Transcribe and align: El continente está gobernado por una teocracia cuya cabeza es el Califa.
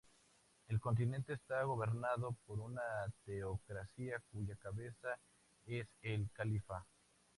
El 0.67 0.79
continente 0.79 1.33
está 1.33 1.61
gobernado 1.61 2.35
por 2.47 2.59
una 2.59 2.81
teocracia 3.23 4.19
cuya 4.31 4.55
cabeza 4.55 5.19
es 5.67 5.87
el 6.01 6.27
Califa. 6.33 6.83